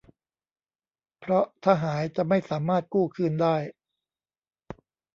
[1.19, 3.55] เพราะถ้าหายจะไม่สามารถกู้คืนได้